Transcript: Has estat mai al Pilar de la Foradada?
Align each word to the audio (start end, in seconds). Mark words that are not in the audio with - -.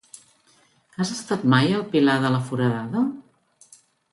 Has 1.03 1.11
estat 1.17 1.45
mai 1.55 1.75
al 1.81 1.85
Pilar 1.93 2.15
de 2.25 2.35
la 2.37 2.41
Foradada? 2.49 3.05